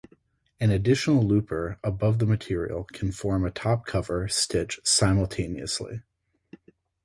[0.59, 6.01] An additional looper above the material can form a top cover stitch simultaneously.